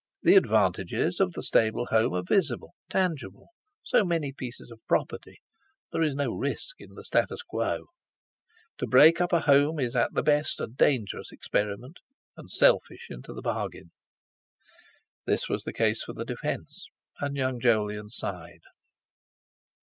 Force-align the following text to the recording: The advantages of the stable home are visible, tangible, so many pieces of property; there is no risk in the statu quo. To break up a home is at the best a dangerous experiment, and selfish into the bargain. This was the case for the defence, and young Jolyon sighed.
The 0.23 0.33
advantages 0.35 1.19
of 1.19 1.33
the 1.33 1.43
stable 1.43 1.85
home 1.91 2.15
are 2.15 2.23
visible, 2.23 2.73
tangible, 2.89 3.49
so 3.83 4.03
many 4.03 4.33
pieces 4.33 4.71
of 4.71 4.79
property; 4.87 5.37
there 5.91 6.01
is 6.01 6.15
no 6.15 6.31
risk 6.33 6.77
in 6.79 6.95
the 6.95 7.03
statu 7.03 7.35
quo. 7.47 7.85
To 8.79 8.87
break 8.87 9.21
up 9.21 9.31
a 9.31 9.41
home 9.41 9.79
is 9.79 9.95
at 9.95 10.11
the 10.15 10.23
best 10.23 10.59
a 10.59 10.65
dangerous 10.65 11.31
experiment, 11.31 11.99
and 12.35 12.49
selfish 12.49 13.11
into 13.11 13.31
the 13.31 13.43
bargain. 13.43 13.91
This 15.27 15.47
was 15.47 15.65
the 15.65 15.71
case 15.71 16.03
for 16.03 16.13
the 16.13 16.25
defence, 16.25 16.87
and 17.19 17.35
young 17.37 17.59
Jolyon 17.59 18.09
sighed. 18.09 18.63